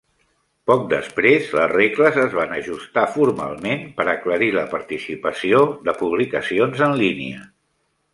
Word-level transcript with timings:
Poc 0.69 0.85
després, 0.91 1.49
les 1.57 1.67
regles 1.73 2.15
es 2.21 2.31
van 2.37 2.55
ajustar 2.55 3.03
formalment 3.17 3.83
per 3.99 4.07
aclarir 4.13 4.47
la 4.55 4.63
participació 4.73 5.61
de 5.89 5.95
publicacions 6.01 6.83
en 6.87 6.97
línia. 7.03 7.45